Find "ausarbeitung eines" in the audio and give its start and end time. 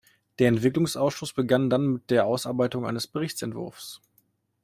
2.25-3.05